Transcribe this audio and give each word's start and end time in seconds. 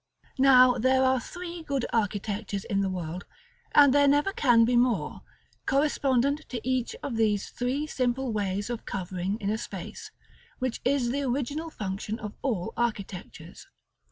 §LXXXVIII. 0.33 0.39
Now 0.43 0.77
there 0.79 1.03
are 1.03 1.19
three 1.19 1.61
good 1.61 1.85
architectures 1.93 2.63
in 2.65 2.81
the 2.81 2.89
world, 2.89 3.25
and 3.75 3.93
there 3.93 4.07
never 4.07 4.33
can 4.33 4.65
be 4.65 4.75
more, 4.75 5.21
correspondent 5.67 6.39
to 6.49 6.67
each 6.67 6.95
of 7.03 7.17
these 7.17 7.51
three 7.51 7.85
simple 7.85 8.33
ways 8.33 8.71
of 8.71 8.85
covering 8.85 9.39
in 9.39 9.51
a 9.51 9.59
space, 9.59 10.09
which 10.57 10.81
is 10.83 11.11
the 11.11 11.21
original 11.21 11.69
function 11.69 12.17
of 12.17 12.33
all 12.41 12.73
architectures. 12.75 13.67